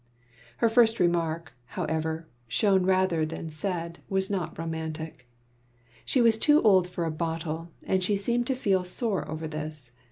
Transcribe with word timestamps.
Her 0.57 0.67
first 0.67 0.99
remark, 0.99 1.53
however, 1.77 2.25
shown 2.47 2.87
rather 2.87 3.23
than 3.23 3.51
said, 3.51 3.99
was 4.09 4.31
not 4.31 4.57
romantic. 4.57 5.27
She 6.05 6.21
was 6.21 6.37
too 6.39 6.59
old 6.63 6.87
for 6.87 7.05
a 7.05 7.11
bottle, 7.11 7.69
and 7.85 8.03
she 8.03 8.15
seemed 8.15 8.47
to 8.47 8.55
feel 8.55 8.83
sore 8.83 9.29
over 9.29 9.47
this. 9.47 9.91